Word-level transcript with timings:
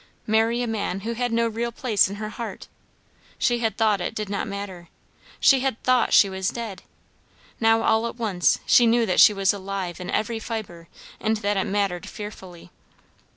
Marry 0.25 0.63
a 0.63 0.67
man 0.67 1.01
who 1.01 1.13
had 1.13 1.31
no 1.31 1.47
real 1.47 1.71
place 1.71 2.09
in 2.09 2.15
her 2.15 2.29
heart. 2.29 2.67
She 3.37 3.59
had 3.59 3.77
thought 3.77 4.01
it 4.01 4.15
did 4.15 4.29
not 4.31 4.47
matter; 4.47 4.87
she 5.39 5.59
had 5.59 5.79
thought 5.83 6.11
she 6.11 6.27
was 6.27 6.49
dead; 6.49 6.81
now 7.59 7.83
all 7.83 8.07
at 8.07 8.15
once 8.15 8.57
she 8.65 8.87
knew 8.87 9.05
that 9.05 9.19
she 9.19 9.31
was 9.31 9.53
alive 9.53 9.99
in 9.99 10.09
every 10.09 10.39
fibre, 10.39 10.87
and 11.19 11.37
that 11.45 11.55
it 11.55 11.65
mattered 11.67 12.09
fearfully. 12.09 12.71